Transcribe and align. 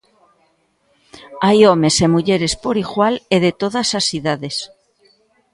Hai 1.45 1.59
homes 1.69 1.95
e 2.05 2.07
mulleres 2.15 2.53
por 2.63 2.75
igual 2.85 3.13
e 3.35 3.37
de 3.45 3.51
todas 3.61 3.89
as 3.99 4.05
idades. 4.19 4.55